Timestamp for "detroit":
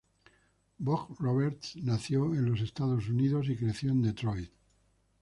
4.01-4.49